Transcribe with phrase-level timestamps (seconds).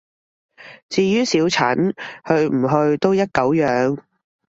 [0.89, 1.93] 至於小陳，
[2.25, 3.99] 去唔去都一狗樣